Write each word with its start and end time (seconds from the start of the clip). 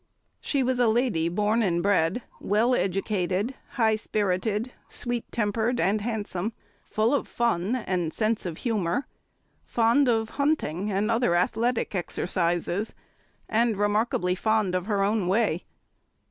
She 0.39 0.63
was 0.63 0.79
a 0.79 0.87
lady 0.87 1.29
born 1.29 1.61
and 1.61 1.83
bred, 1.83 2.23
well 2.39 2.73
educated, 2.73 3.53
high 3.73 3.97
spirited, 3.97 4.73
sweet 4.89 5.31
tempered, 5.31 5.79
and 5.79 6.01
handsome; 6.01 6.53
full 6.89 7.13
of 7.13 7.27
fun 7.27 7.75
and 7.75 8.11
sense 8.11 8.43
of 8.47 8.57
humour, 8.57 9.05
fond 9.63 10.09
of 10.09 10.29
hunting 10.41 10.91
and 10.91 11.11
other 11.11 11.35
athletic 11.35 11.93
exercises, 11.93 12.95
and 13.47 13.77
remarkably 13.77 14.33
fond 14.33 14.73
of 14.73 14.87
her 14.87 15.03
own 15.03 15.27
way. 15.27 15.65